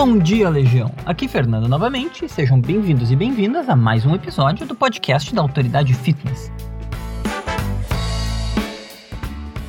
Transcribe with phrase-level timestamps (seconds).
[0.00, 0.94] Bom dia, Legião!
[1.04, 5.92] Aqui Fernando novamente, sejam bem-vindos e bem-vindas a mais um episódio do podcast da Autoridade
[5.92, 6.52] Fitness.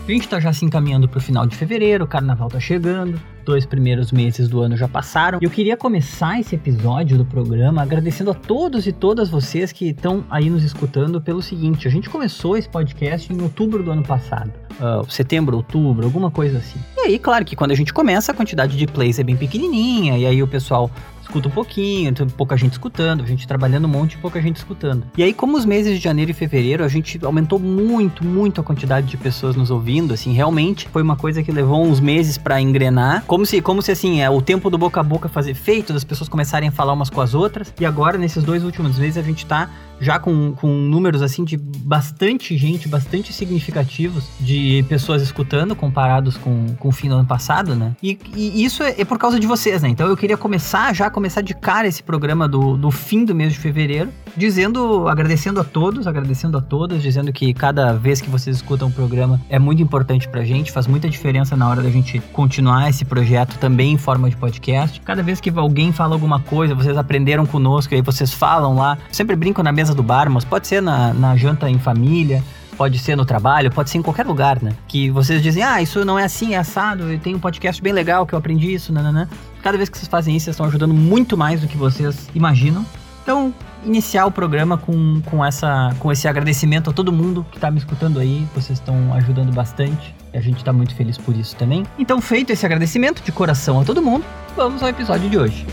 [0.09, 3.63] A gente tá já se encaminhando pro final de fevereiro, o carnaval tá chegando, dois
[3.63, 5.37] primeiros meses do ano já passaram.
[5.39, 10.25] Eu queria começar esse episódio do programa agradecendo a todos e todas vocês que estão
[10.27, 14.51] aí nos escutando pelo seguinte: a gente começou esse podcast em outubro do ano passado.
[14.79, 16.79] Uh, setembro, outubro, alguma coisa assim.
[16.97, 20.17] E aí, claro que quando a gente começa, a quantidade de plays é bem pequenininha,
[20.17, 20.89] e aí o pessoal
[21.29, 24.57] escuta um pouquinho, tem pouca gente escutando, a gente trabalhando um monte e pouca gente
[24.57, 25.05] escutando.
[25.15, 28.63] E aí, como os meses de janeiro e fevereiro, a gente aumentou muito, muito a
[28.63, 32.59] quantidade de pessoas nos ouvindo, assim, realmente foi uma coisa que levou uns meses para
[32.59, 35.93] engrenar, como se, como se assim, é o tempo do boca a boca fazer feito,
[35.93, 37.71] das pessoas começarem a falar umas com as outras.
[37.79, 41.57] E agora, nesses dois últimos meses, a gente tá já com, com números assim de
[41.57, 47.75] bastante gente, bastante significativos de pessoas escutando comparados com, com o fim do ano passado,
[47.75, 47.95] né?
[48.01, 49.89] E, e isso é, é, por causa de vocês, né?
[49.89, 53.53] Então eu queria começar já, começar de cara esse programa do, do fim do mês
[53.53, 58.57] de fevereiro, dizendo, agradecendo a todos, agradecendo a todas, dizendo que cada vez que vocês
[58.57, 62.19] escutam o programa é muito importante pra gente, faz muita diferença na hora da gente
[62.33, 64.99] continuar esse projeto também em forma de podcast.
[65.01, 69.35] Cada vez que alguém fala alguma coisa, vocês aprenderam conosco, aí vocês falam lá, sempre
[69.35, 72.43] brinco na mesa do bar, mas pode ser na, na janta em família,
[72.79, 74.71] pode ser no trabalho, pode ser em qualquer lugar, né?
[74.87, 77.91] Que vocês dizem, ah, isso não é assim, é assado, eu tenho um podcast bem
[77.91, 79.27] legal que eu aprendi isso, nananã.
[79.61, 82.85] Cada vez que vocês fazem isso, vocês estão ajudando muito mais do que vocês imaginam.
[83.29, 83.53] Então,
[83.85, 87.77] iniciar o programa com, com, essa, com esse agradecimento a todo mundo que está me
[87.77, 90.15] escutando aí, vocês estão ajudando bastante.
[90.33, 91.85] E a gente está muito feliz por isso também.
[91.99, 95.63] Então, feito esse agradecimento de coração a todo mundo, vamos ao episódio de hoje.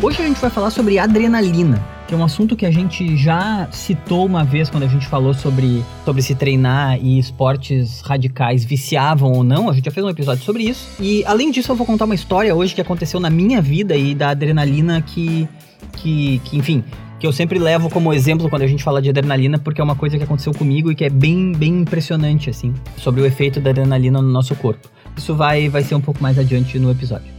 [0.00, 3.68] Hoje a gente vai falar sobre adrenalina, que é um assunto que a gente já
[3.72, 9.32] citou uma vez quando a gente falou sobre, sobre se treinar e esportes radicais viciavam
[9.32, 9.68] ou não.
[9.68, 11.02] A gente já fez um episódio sobre isso.
[11.02, 14.14] E além disso, eu vou contar uma história hoje que aconteceu na minha vida e
[14.14, 15.48] da adrenalina que,
[15.94, 16.84] que, que enfim,
[17.18, 19.96] que eu sempre levo como exemplo quando a gente fala de adrenalina, porque é uma
[19.96, 23.70] coisa que aconteceu comigo e que é bem, bem impressionante, assim, sobre o efeito da
[23.70, 24.88] adrenalina no nosso corpo.
[25.16, 27.35] Isso vai, vai ser um pouco mais adiante no episódio.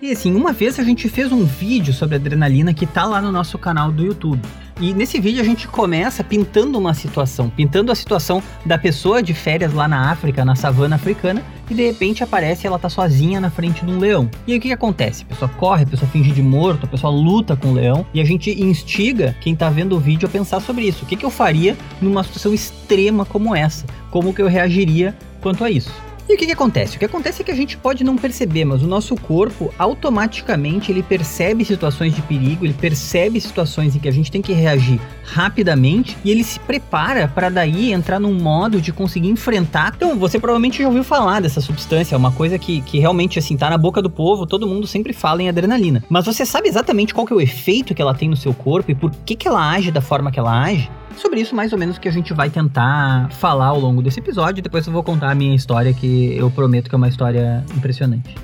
[0.00, 3.32] E assim, uma vez a gente fez um vídeo sobre adrenalina que tá lá no
[3.32, 4.40] nosso canal do YouTube.
[4.80, 9.34] E nesse vídeo a gente começa pintando uma situação, pintando a situação da pessoa de
[9.34, 13.50] férias lá na África, na savana africana, e de repente aparece ela tá sozinha na
[13.50, 14.30] frente de um leão.
[14.46, 15.24] E aí o que, que acontece?
[15.24, 18.20] A pessoa corre, a pessoa finge de morto, a pessoa luta com o leão, e
[18.20, 21.04] a gente instiga quem tá vendo o vídeo a pensar sobre isso.
[21.04, 23.84] O que, que eu faria numa situação extrema como essa?
[24.12, 26.07] Como que eu reagiria quanto a isso?
[26.28, 26.96] E o que, que acontece?
[26.96, 30.92] O que acontece é que a gente pode não perceber, mas o nosso corpo automaticamente
[30.92, 35.00] ele percebe situações de perigo, ele percebe situações em que a gente tem que reagir
[35.24, 39.94] rapidamente e ele se prepara para daí entrar num modo de conseguir enfrentar.
[39.96, 43.56] Então, você provavelmente já ouviu falar dessa substância, é uma coisa que, que realmente assim
[43.56, 46.04] tá na boca do povo, todo mundo sempre fala em adrenalina.
[46.10, 48.90] Mas você sabe exatamente qual que é o efeito que ela tem no seu corpo
[48.90, 50.90] e por que, que ela age da forma que ela age?
[51.18, 54.62] Sobre isso mais ou menos que a gente vai tentar falar ao longo desse episódio.
[54.62, 58.34] Depois eu vou contar a minha história, que eu prometo que é uma história impressionante.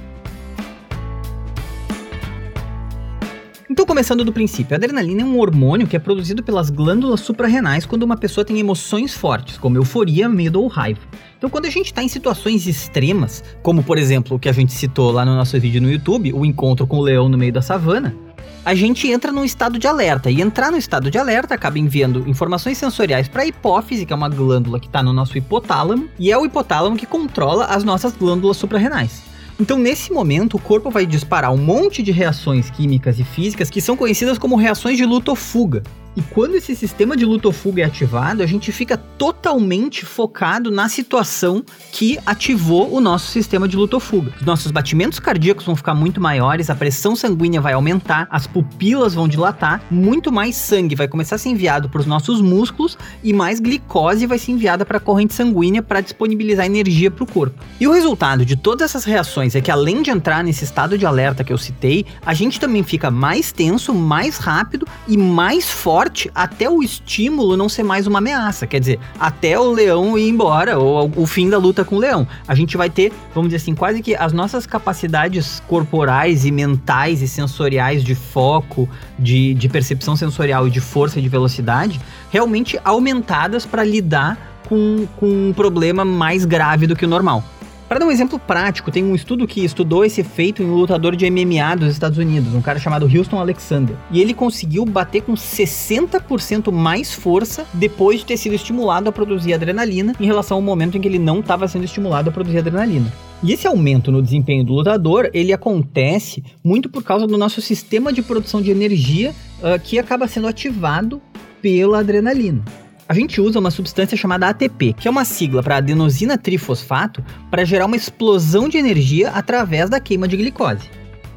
[3.75, 7.85] Então, começando do princípio, a adrenalina é um hormônio que é produzido pelas glândulas suprarrenais
[7.85, 11.01] quando uma pessoa tem emoções fortes, como euforia, medo ou raiva.
[11.37, 14.73] Então, quando a gente está em situações extremas, como por exemplo o que a gente
[14.73, 17.61] citou lá no nosso vídeo no YouTube, o encontro com o leão no meio da
[17.61, 18.15] savana,
[18.65, 20.31] a gente entra num estado de alerta.
[20.31, 24.17] E entrar no estado de alerta acaba enviando informações sensoriais para a hipófise, que é
[24.17, 28.17] uma glândula que está no nosso hipotálamo, e é o hipotálamo que controla as nossas
[28.17, 29.23] glândulas suprarrenais.
[29.61, 33.81] Então, nesse momento, o corpo vai disparar um monte de reações químicas e físicas que
[33.81, 35.83] são conhecidas como reações de luta ou fuga.
[36.17, 40.71] E quando esse sistema de luta ou fuga é ativado, a gente fica totalmente focado
[40.71, 44.33] na situação que ativou o nosso sistema de luta ou fuga.
[44.39, 49.13] Os nossos batimentos cardíacos vão ficar muito maiores, a pressão sanguínea vai aumentar, as pupilas
[49.13, 53.33] vão dilatar, muito mais sangue vai começar a ser enviado para os nossos músculos e
[53.33, 57.59] mais glicose vai ser enviada para a corrente sanguínea para disponibilizar energia para o corpo.
[57.81, 61.05] E o resultado de todas essas reações é que além de entrar nesse estado de
[61.05, 66.04] alerta que eu citei, a gente também fica mais tenso, mais rápido e mais forte
[66.05, 68.67] forte até o estímulo não ser mais uma ameaça.
[68.67, 72.27] Quer dizer, até o leão ir embora, ou o fim da luta com o leão.
[72.47, 77.23] A gente vai ter, vamos dizer assim, quase que as nossas capacidades corporais e mentais
[77.23, 78.87] e sensoriais de foco,
[79.19, 81.99] de, de percepção sensorial e de força e de velocidade
[82.31, 84.37] realmente aumentadas para lidar
[84.69, 87.43] com, com um problema mais grave do que o normal.
[87.89, 91.15] Para dar um exemplo prático, tem um estudo que estudou esse efeito em um lutador
[91.15, 93.95] de MMA dos Estados Unidos, um cara chamado Houston Alexander.
[94.11, 99.53] E ele conseguiu bater com 60% mais força depois de ter sido estimulado a produzir
[99.53, 103.13] adrenalina em relação ao momento em que ele não estava sendo estimulado a produzir adrenalina.
[103.43, 108.11] E esse aumento no desempenho do lutador, ele acontece muito por causa do nosso sistema
[108.11, 111.21] de produção de energia uh, que acaba sendo ativado
[111.61, 112.65] pela adrenalina.
[113.07, 117.65] A gente usa uma substância chamada ATP, que é uma sigla para adenosina trifosfato, para
[117.65, 120.89] gerar uma explosão de energia através da queima de glicose.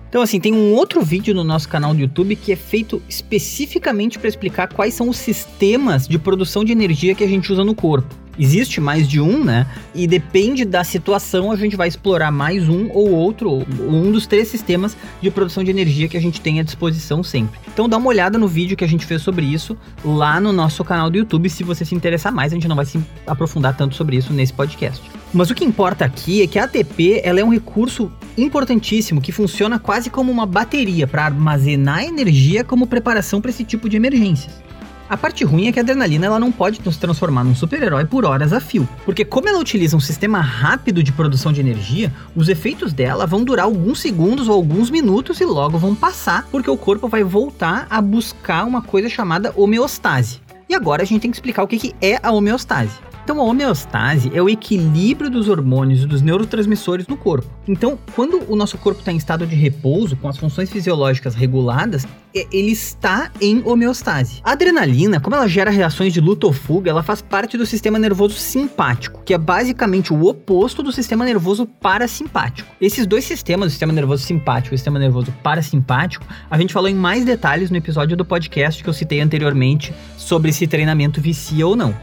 [0.07, 4.17] Então, assim, tem um outro vídeo no nosso canal do YouTube que é feito especificamente
[4.17, 7.75] para explicar quais são os sistemas de produção de energia que a gente usa no
[7.75, 8.15] corpo.
[8.39, 9.65] Existe mais de um, né?
[9.95, 14.47] E depende da situação, a gente vai explorar mais um ou outro, um dos três
[14.47, 17.59] sistemas de produção de energia que a gente tem à disposição sempre.
[17.67, 20.83] Então dá uma olhada no vídeo que a gente fez sobre isso lá no nosso
[20.83, 23.95] canal do YouTube, se você se interessar mais, a gente não vai se aprofundar tanto
[23.95, 25.01] sobre isso nesse podcast.
[25.33, 29.31] Mas o que importa aqui é que a ATP ela é um recurso importantíssimo que
[29.31, 34.66] funciona quase como uma bateria para armazenar energia como preparação para esse tipo de emergências.
[35.09, 38.25] A parte ruim é que a adrenalina ela não pode se transformar num super-herói por
[38.25, 42.49] horas a fio, porque como ela utiliza um sistema rápido de produção de energia, os
[42.49, 46.75] efeitos dela vão durar alguns segundos ou alguns minutos e logo vão passar, porque o
[46.75, 50.41] corpo vai voltar a buscar uma coisa chamada homeostase.
[50.69, 52.91] E agora a gente tem que explicar o que é a homeostase.
[53.27, 57.45] Então, a homeostase é o equilíbrio dos hormônios e dos neurotransmissores no corpo.
[57.67, 62.07] Então, quando o nosso corpo está em estado de repouso, com as funções fisiológicas reguladas,
[62.33, 64.39] ele está em homeostase.
[64.45, 67.99] A adrenalina, como ela gera reações de luta ou fuga, ela faz parte do sistema
[67.99, 72.73] nervoso simpático, que é basicamente o oposto do sistema nervoso parasimpático.
[72.79, 76.87] Esses dois sistemas, o sistema nervoso simpático e o sistema nervoso parasimpático, a gente falou
[76.87, 81.67] em mais detalhes no episódio do podcast que eu citei anteriormente sobre se treinamento vicia
[81.67, 81.93] ou não.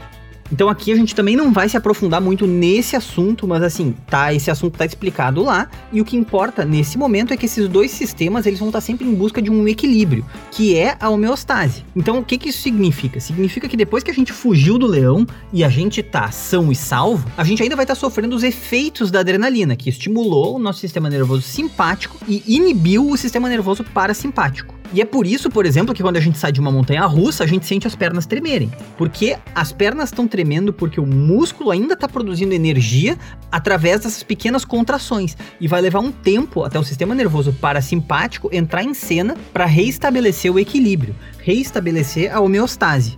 [0.51, 4.33] Então aqui a gente também não vai se aprofundar muito nesse assunto, mas assim, tá,
[4.33, 7.91] esse assunto tá explicado lá, e o que importa nesse momento é que esses dois
[7.91, 11.83] sistemas, eles vão estar sempre em busca de um equilíbrio, que é a homeostase.
[11.95, 13.19] Então o que que isso significa?
[13.19, 16.75] Significa que depois que a gente fugiu do leão e a gente tá são e
[16.75, 20.79] salvo, a gente ainda vai estar sofrendo os efeitos da adrenalina, que estimulou o nosso
[20.79, 24.75] sistema nervoso simpático e inibiu o sistema nervoso parasimpático.
[24.95, 27.43] E é por isso, por exemplo, que quando a gente sai de uma montanha russa,
[27.43, 28.71] a gente sente as pernas tremerem.
[28.97, 33.17] Porque as pernas estão tremendo porque o músculo ainda está produzindo energia
[33.51, 35.35] através dessas pequenas contrações.
[35.59, 40.49] E vai levar um tempo até o sistema nervoso parasimpático entrar em cena para reestabelecer
[40.49, 43.17] o equilíbrio, reestabelecer a homeostase.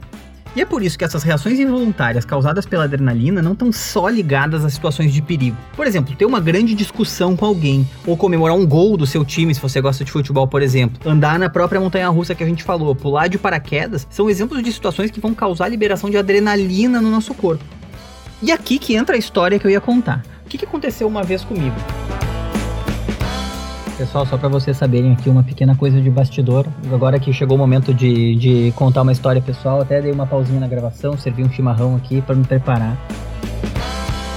[0.57, 4.65] E é por isso que essas reações involuntárias causadas pela adrenalina não estão só ligadas
[4.65, 5.56] a situações de perigo.
[5.75, 9.54] Por exemplo, ter uma grande discussão com alguém, ou comemorar um gol do seu time,
[9.54, 11.00] se você gosta de futebol, por exemplo.
[11.07, 14.74] Andar na própria montanha russa que a gente falou, pular de paraquedas, são exemplos de
[14.74, 17.63] situações que vão causar liberação de adrenalina no nosso corpo.
[18.42, 20.24] E aqui que entra a história que eu ia contar.
[20.44, 21.75] O que aconteceu uma vez comigo?
[23.98, 26.68] Pessoal, só para vocês saberem aqui uma pequena coisa de bastidor.
[26.94, 30.60] Agora que chegou o momento de, de contar uma história pessoal, até dei uma pausinha
[30.60, 32.96] na gravação, servi um chimarrão aqui para me preparar.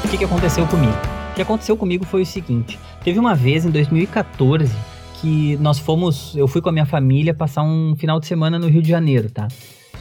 [0.03, 0.97] O que, que aconteceu comigo?
[1.33, 4.75] O que aconteceu comigo foi o seguinte: teve uma vez em 2014
[5.21, 8.67] que nós fomos, eu fui com a minha família passar um final de semana no
[8.67, 9.47] Rio de Janeiro, tá?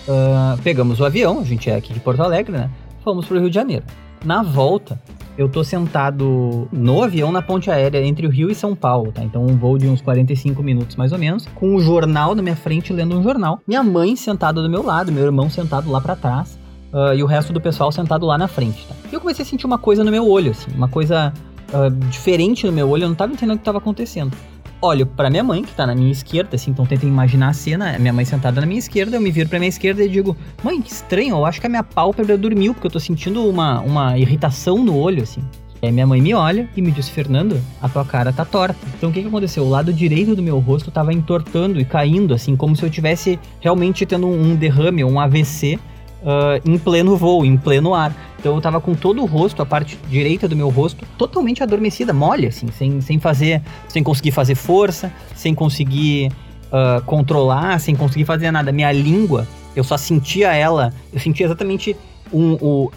[0.08, 2.70] Uh, pegamos o avião, a gente é aqui de Porto Alegre, né?
[3.04, 3.84] Fomos pro Rio de Janeiro.
[4.24, 4.98] Na volta,
[5.40, 9.24] eu tô sentado no avião na ponte aérea entre o Rio e São Paulo, tá?
[9.24, 12.58] Então um voo de uns 45 minutos mais ou menos, com um jornal na minha
[12.58, 13.62] frente lendo um jornal.
[13.66, 16.60] Minha mãe sentada do meu lado, meu irmão sentado lá para trás.
[16.92, 18.96] Uh, e o resto do pessoal sentado lá na frente, tá?
[19.10, 21.32] E eu comecei a sentir uma coisa no meu olho, assim, uma coisa
[21.72, 24.36] uh, diferente no meu olho, eu não tava entendendo o que tava acontecendo
[24.82, 27.98] olho para minha mãe, que tá na minha esquerda, assim, então tentem imaginar a cena,
[28.00, 30.82] minha mãe sentada na minha esquerda, eu me viro pra minha esquerda e digo, mãe,
[30.82, 34.18] que estranho, eu acho que a minha pálpebra dormiu, porque eu tô sentindo uma, uma
[34.18, 35.42] irritação no olho, assim.
[35.82, 38.76] Aí minha mãe me olha e me diz, Fernando, a tua cara tá torta.
[38.98, 39.64] Então o que que aconteceu?
[39.64, 43.40] O lado direito do meu rosto tava entortando e caindo, assim, como se eu tivesse
[43.62, 45.80] realmente tendo um derrame, um AVC,
[46.24, 48.16] uh, em pleno voo, em pleno ar.
[48.40, 52.14] Então eu tava com todo o rosto, a parte direita do meu rosto, totalmente adormecida,
[52.14, 56.32] mole, assim, sem, sem fazer, sem conseguir fazer força, sem conseguir
[56.68, 58.72] uh, controlar, sem conseguir fazer nada.
[58.72, 59.46] Minha língua,
[59.76, 61.96] eu só sentia ela, eu sentia exatamente
[62.32, 62.92] um, o,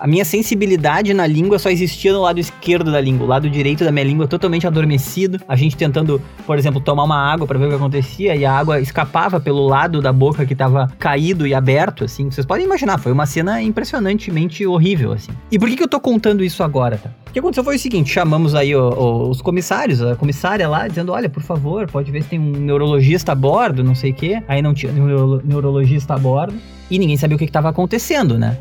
[0.00, 3.26] a minha sensibilidade na língua só existia no lado esquerdo da língua.
[3.26, 5.38] O lado direito da minha língua totalmente adormecido.
[5.46, 8.52] A gente tentando, por exemplo, tomar uma água para ver o que acontecia e a
[8.52, 12.30] água escapava pelo lado da boca que tava caído e aberto, assim.
[12.30, 15.32] Vocês podem imaginar, foi uma cena impressionantemente horrível, assim.
[15.52, 17.10] E por que, que eu tô contando isso agora, tá?
[17.28, 20.88] O que aconteceu foi o seguinte: chamamos aí o, o, os comissários, a comissária lá,
[20.88, 24.14] dizendo: olha, por favor, pode ver se tem um neurologista a bordo, não sei o
[24.14, 24.42] quê.
[24.48, 26.54] Aí não tinha neuro, neurologista a bordo.
[26.90, 28.56] E ninguém sabia o que estava acontecendo, né?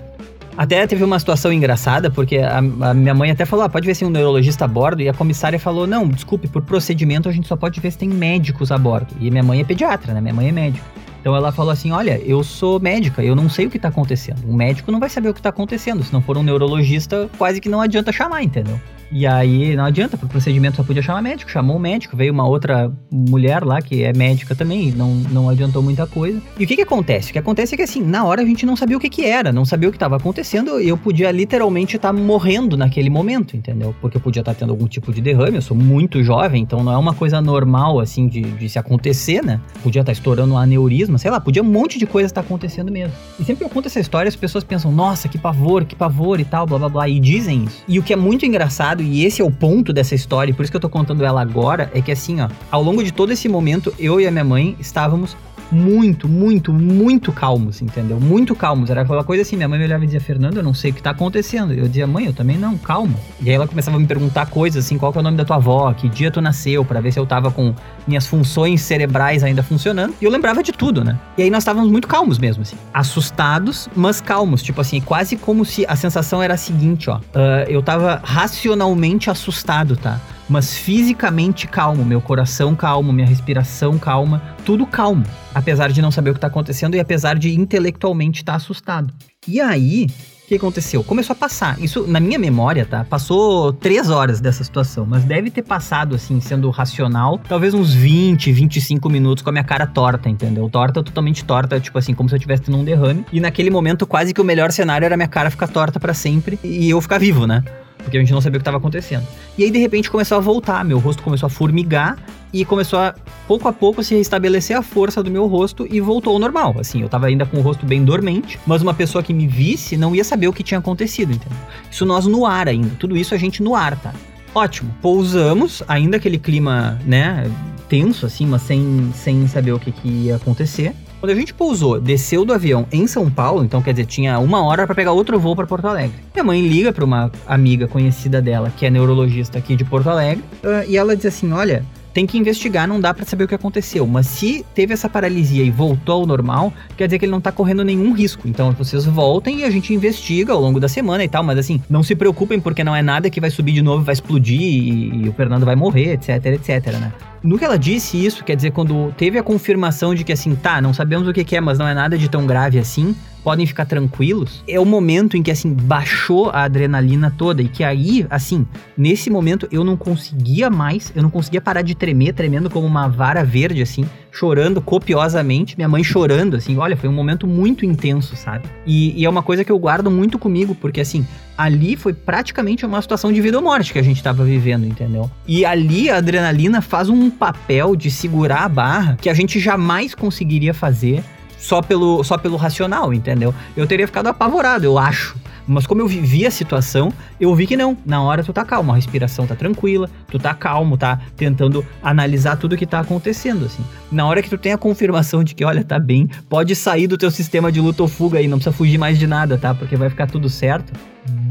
[0.59, 3.93] Até teve uma situação engraçada, porque a, a minha mãe até falou: ah, pode ver
[3.93, 5.01] se tem um neurologista a bordo.
[5.01, 8.09] E a comissária falou: não, desculpe, por procedimento a gente só pode ver se tem
[8.09, 9.07] médicos a bordo.
[9.21, 10.19] E minha mãe é pediatra, né?
[10.19, 10.85] Minha mãe é médica.
[11.21, 14.45] Então ela falou assim: Olha, eu sou médica, eu não sei o que tá acontecendo.
[14.45, 16.03] Um médico não vai saber o que tá acontecendo.
[16.03, 18.77] Se não for um neurologista, quase que não adianta chamar, entendeu?
[19.11, 22.47] E aí não adianta, pro procedimento só podia chamar médico, chamou o médico, veio uma
[22.47, 26.41] outra mulher lá que é médica também, não, não adiantou muita coisa.
[26.57, 27.29] E o que que acontece?
[27.29, 29.25] O que acontece é que assim, na hora a gente não sabia o que que
[29.25, 33.09] era, não sabia o que estava acontecendo, e eu podia literalmente estar tá morrendo naquele
[33.09, 33.95] momento, entendeu?
[33.99, 36.83] Porque eu podia estar tá tendo algum tipo de derrame, eu sou muito jovem, então
[36.83, 39.59] não é uma coisa normal assim de, de se acontecer, né?
[39.81, 42.45] Podia estar tá estourando um aneurisma, sei lá, podia um monte de coisa estar tá
[42.45, 43.13] acontecendo mesmo.
[43.39, 46.39] E sempre que eu conto essa história, as pessoas pensam, nossa, que pavor, que pavor
[46.39, 47.83] e tal, blá blá blá, e dizem isso.
[47.87, 50.63] E o que é muito engraçado, e esse é o ponto dessa história, e por
[50.63, 53.31] isso que eu tô contando ela agora, é que assim, ó, ao longo de todo
[53.31, 55.35] esse momento, eu e a minha mãe estávamos
[55.71, 58.19] muito, muito, muito calmos, entendeu?
[58.19, 58.89] Muito calmos.
[58.89, 60.93] Era aquela coisa assim, minha mãe me olhava e dizia, Fernando, eu não sei o
[60.93, 61.73] que tá acontecendo.
[61.73, 63.15] Eu dizia, mãe, eu também não, calma.
[63.41, 65.45] E aí ela começava a me perguntar coisas assim, qual que é o nome da
[65.45, 67.73] tua avó, que dia tu nasceu, para ver se eu tava com
[68.07, 70.13] minhas funções cerebrais ainda funcionando.
[70.21, 71.17] E eu lembrava de tudo, né?
[71.37, 72.75] E aí nós estávamos muito calmos mesmo, assim.
[72.93, 74.63] Assustados, mas calmos.
[74.63, 77.17] Tipo assim, quase como se a sensação era a seguinte, ó.
[77.17, 77.21] Uh,
[77.67, 80.19] eu tava racionalmente assustado, tá?
[80.49, 86.31] Mas fisicamente calmo, meu coração calmo, minha respiração calma, tudo calmo, apesar de não saber
[86.31, 89.13] o que está acontecendo e apesar de intelectualmente estar tá assustado.
[89.47, 90.07] E aí,
[90.43, 91.03] o que aconteceu?
[91.03, 91.79] Começou a passar.
[91.79, 93.05] Isso, na minha memória, tá?
[93.05, 98.51] Passou três horas dessa situação, mas deve ter passado, assim, sendo racional, talvez uns 20,
[98.51, 100.67] 25 minutos com a minha cara torta, entendeu?
[100.69, 103.23] Torta, totalmente torta, tipo assim, como se eu tivesse tendo um derrame.
[103.31, 106.59] E naquele momento, quase que o melhor cenário era minha cara ficar torta para sempre
[106.63, 107.63] e eu ficar vivo, né?
[108.09, 109.25] Porque a gente não sabia o que estava acontecendo.
[109.57, 112.17] E aí, de repente, começou a voltar, meu rosto começou a formigar
[112.51, 113.13] e começou a,
[113.47, 116.75] pouco a pouco, se restabelecer a força do meu rosto e voltou ao normal.
[116.79, 119.95] Assim, eu tava ainda com o rosto bem dormente, mas uma pessoa que me visse
[119.95, 121.57] não ia saber o que tinha acontecido, entendeu?
[121.89, 124.13] Isso nós no ar ainda, tudo isso a gente no ar, tá?
[124.53, 127.49] Ótimo, pousamos, ainda aquele clima, né,
[127.87, 130.95] tenso, assim, mas sem, sem saber o que, que ia acontecer.
[131.19, 134.63] Quando a gente pousou, desceu do avião em São Paulo, então quer dizer, tinha uma
[134.63, 136.15] hora para pegar outro voo para Porto Alegre.
[136.33, 140.43] Minha mãe liga para uma amiga conhecida dela, que é neurologista aqui de Porto Alegre,
[140.63, 143.55] uh, e ela diz assim: Olha, tem que investigar, não dá para saber o que
[143.55, 144.05] aconteceu.
[144.07, 147.51] Mas se teve essa paralisia e voltou ao normal, quer dizer que ele não tá
[147.51, 148.47] correndo nenhum risco.
[148.47, 151.43] Então vocês voltem e a gente investiga ao longo da semana e tal.
[151.43, 154.13] Mas assim, não se preocupem porque não é nada que vai subir de novo, vai
[154.13, 157.13] explodir e, e o Fernando vai morrer, etc, etc, né?
[157.41, 160.81] No que ela disse isso, quer dizer, quando teve a confirmação de que assim, tá,
[160.81, 163.65] não sabemos o que, que é, mas não é nada de tão grave assim, podem
[163.65, 168.25] ficar tranquilos, é o momento em que, assim, baixou a adrenalina toda e que aí,
[168.29, 168.65] assim,
[168.97, 173.07] nesse momento eu não conseguia mais, eu não conseguia parar de tremer, tremendo como uma
[173.07, 178.35] vara verde, assim, chorando copiosamente, minha mãe chorando, assim, olha, foi um momento muito intenso,
[178.35, 178.65] sabe?
[178.85, 181.25] E, e é uma coisa que eu guardo muito comigo, porque, assim,
[181.57, 185.29] ali foi praticamente uma situação de vida ou morte que a gente estava vivendo, entendeu?
[185.47, 190.15] E ali a adrenalina faz um papel de segurar a barra que a gente jamais
[190.15, 191.23] conseguiria fazer
[191.59, 193.53] só pelo, só pelo racional, entendeu?
[193.75, 195.35] Eu teria ficado apavorado, eu acho.
[195.67, 197.95] Mas como eu vivi a situação, eu vi que não.
[198.03, 202.57] Na hora tu tá calmo, a respiração tá tranquila, tu tá calmo, tá tentando analisar
[202.57, 203.83] tudo que tá acontecendo, assim.
[204.11, 207.19] Na hora que tu tem a confirmação de que, olha, tá bem, pode sair do
[207.19, 209.75] teu sistema de luta ou fuga aí, não precisa fugir mais de nada, tá?
[209.75, 210.91] Porque vai ficar tudo certo.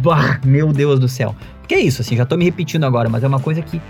[0.02, 1.36] Bah, meu Deus do céu.
[1.68, 3.80] Que é isso, assim, já tô me repetindo agora, mas é uma coisa que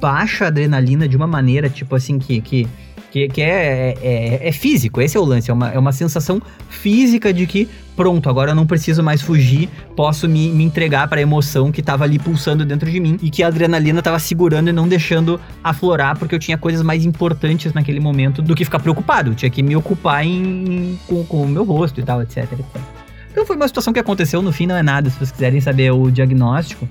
[0.00, 2.68] baixa a adrenalina de uma maneira, tipo assim, que, que
[3.10, 6.40] que, que é, é, é, físico, esse é o lance, é uma, é uma sensação
[6.68, 11.18] física de que, pronto, agora eu não preciso mais fugir, posso me, me entregar para
[11.18, 14.68] a emoção que estava ali pulsando dentro de mim e que a adrenalina estava segurando
[14.68, 18.78] e não deixando aflorar, porque eu tinha coisas mais importantes naquele momento do que ficar
[18.78, 22.38] preocupado, eu tinha que me ocupar em, com, com o meu rosto e tal, etc,
[22.52, 22.64] etc.
[23.32, 25.92] Então foi uma situação que aconteceu, no fim não é nada, se vocês quiserem saber
[25.92, 26.88] o diagnóstico.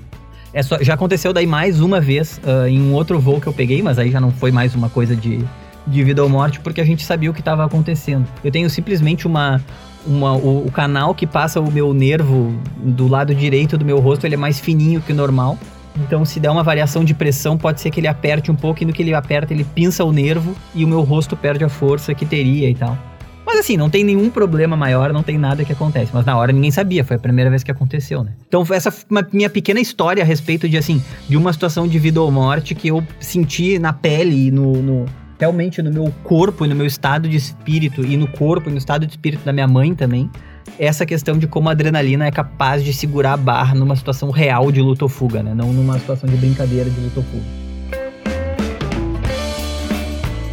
[0.53, 3.53] É só, já aconteceu daí mais uma vez uh, em um outro voo que eu
[3.53, 5.45] peguei, mas aí já não foi mais uma coisa de
[5.89, 8.27] de vida ou morte porque a gente sabia o que estava acontecendo.
[8.43, 9.61] Eu tenho simplesmente uma,
[10.05, 14.25] uma o, o, canal que passa o meu nervo do lado direito do meu rosto,
[14.25, 15.57] ele é mais fininho que o normal.
[15.97, 18.85] Então, se der uma variação de pressão, pode ser que ele aperte um pouco e
[18.85, 22.13] no que ele aperta, ele pinça o nervo e o meu rosto perde a força
[22.13, 22.97] que teria e tal.
[23.45, 26.11] Mas assim, não tem nenhum problema maior, não tem nada que acontece.
[26.13, 28.31] Mas na hora ninguém sabia, foi a primeira vez que aconteceu, né?
[28.47, 32.21] Então, essa uma minha pequena história a respeito de, assim, de uma situação de vida
[32.21, 35.05] ou morte que eu senti na pele e no, no
[35.39, 38.77] realmente no meu corpo e no meu estado de espírito e no corpo e no
[38.77, 40.29] estado de espírito da minha mãe também,
[40.77, 44.71] essa questão de como a adrenalina é capaz de segurar a barra numa situação real
[44.71, 45.53] de luta ou fuga, né?
[45.55, 47.69] Não numa situação de brincadeira de luta ou fuga.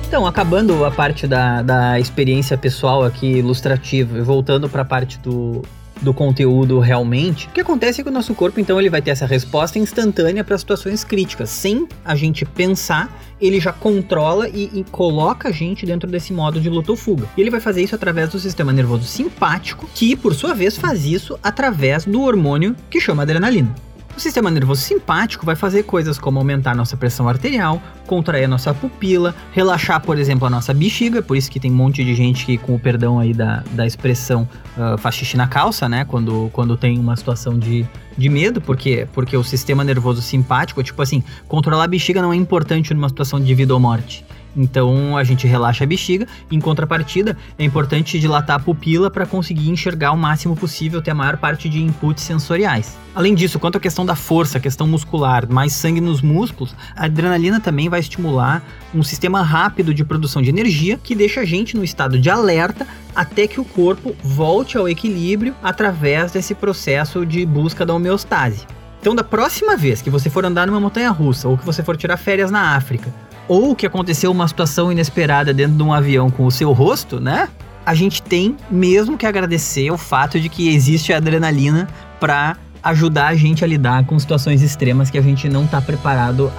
[0.07, 5.19] Então, acabando a parte da, da experiência pessoal aqui ilustrativa e voltando para a parte
[5.19, 5.63] do,
[6.01, 9.11] do conteúdo realmente, o que acontece é que o nosso corpo, então, ele vai ter
[9.11, 11.51] essa resposta instantânea para situações críticas.
[11.51, 16.61] Sem a gente pensar, ele já controla e, e, coloca a gente dentro desse modo
[16.61, 17.29] de luta ou fuga.
[17.37, 21.05] E ele vai fazer isso através do sistema nervoso simpático, que, por sua vez, faz
[21.05, 23.75] isso através do hormônio que chama adrenalina.
[24.17, 28.73] O sistema nervoso simpático vai fazer coisas como aumentar nossa pressão arterial, contrair a nossa
[28.73, 32.47] pupila, relaxar, por exemplo, a nossa bexiga, por isso que tem um monte de gente
[32.47, 36.07] que, com o perdão aí da, da expressão, uh, faz xixi na calça, né?
[36.07, 41.03] Quando, quando tem uma situação de, de medo, porque, porque o sistema nervoso simpático, tipo
[41.03, 44.25] assim, controlar a bexiga não é importante numa situação de vida ou morte.
[44.57, 46.27] Então a gente relaxa a bexiga.
[46.51, 51.15] Em contrapartida, é importante dilatar a pupila para conseguir enxergar o máximo possível, ter a
[51.15, 52.97] maior parte de inputs sensoriais.
[53.15, 57.61] Além disso, quanto à questão da força, questão muscular, mais sangue nos músculos, a adrenalina
[57.61, 58.63] também vai estimular
[58.95, 62.87] um sistema rápido de produção de energia que deixa a gente no estado de alerta
[63.15, 68.67] até que o corpo volte ao equilíbrio através desse processo de busca da homeostase.
[69.01, 71.97] Então, da próxima vez que você for andar numa montanha russa ou que você for
[71.97, 73.13] tirar férias na África
[73.49, 77.49] ou que aconteceu uma situação inesperada dentro de um avião com o seu rosto, né?
[77.85, 81.89] A gente tem mesmo que agradecer o fato de que existe a adrenalina
[82.19, 86.53] para ajudar a gente a lidar com situações extremas que a gente não está preparado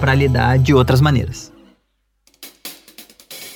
[0.00, 1.51] para lidar de outras maneiras.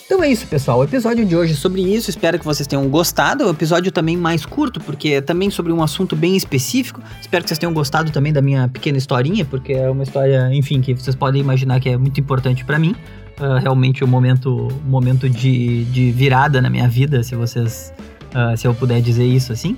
[0.06, 0.78] Então é isso, pessoal.
[0.78, 2.08] O episódio de hoje é sobre isso.
[2.08, 3.42] Espero que vocês tenham gostado.
[3.42, 7.02] É um episódio também mais curto, porque é também sobre um assunto bem específico.
[7.20, 10.80] Espero que vocês tenham gostado também da minha pequena historinha, porque é uma história, enfim,
[10.80, 12.94] que vocês podem imaginar que é muito importante para mim.
[13.40, 17.92] Uh, realmente um momento, um momento de, de virada na minha vida, se vocês,
[18.30, 19.76] uh, se eu puder dizer isso assim.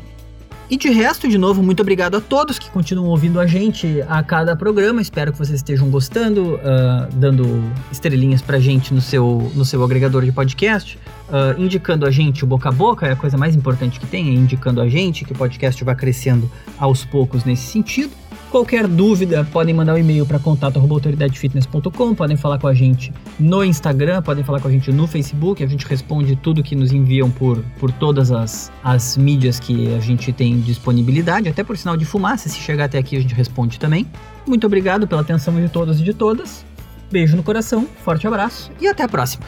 [0.70, 4.22] E de resto, de novo, muito obrigado a todos que continuam ouvindo a gente a
[4.22, 5.00] cada programa.
[5.00, 10.26] Espero que vocês estejam gostando, uh, dando estrelinhas pra gente no seu, no seu agregador
[10.26, 10.98] de podcast,
[11.30, 14.28] uh, indicando a gente o boca a boca, é a coisa mais importante que tem,
[14.28, 18.12] é indicando a gente que o podcast vai crescendo aos poucos nesse sentido.
[18.50, 24.22] Qualquer dúvida, podem mandar um e-mail para contato@autoridadefitness.com, podem falar com a gente no Instagram,
[24.22, 27.62] podem falar com a gente no Facebook, a gente responde tudo que nos enviam por,
[27.78, 32.48] por todas as, as mídias que a gente tem disponibilidade, até por sinal de fumaça,
[32.48, 34.06] se chegar até aqui a gente responde também.
[34.46, 36.64] Muito obrigado pela atenção de todos e de todas.
[37.12, 39.44] Beijo no coração, forte abraço e até a próxima.